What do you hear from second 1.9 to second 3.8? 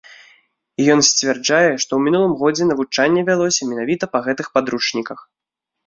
ў мінулым годзе навучанне вялося